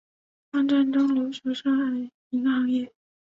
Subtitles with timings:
[0.51, 2.91] 抗战中留守上海银行业。